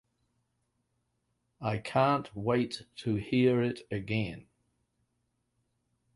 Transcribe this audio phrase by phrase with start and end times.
[1.61, 4.47] I can’t wait to hear it again.